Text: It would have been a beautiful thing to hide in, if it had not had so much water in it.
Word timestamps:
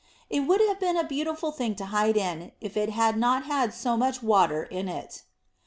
It 0.31 0.39
would 0.39 0.61
have 0.61 0.79
been 0.79 0.97
a 0.97 1.03
beautiful 1.03 1.51
thing 1.51 1.75
to 1.75 1.85
hide 1.85 2.17
in, 2.17 2.53
if 2.59 2.75
it 2.75 2.89
had 2.89 3.17
not 3.19 3.43
had 3.43 3.71
so 3.71 3.95
much 3.95 4.23
water 4.23 4.63
in 4.63 4.89
it. 4.89 5.21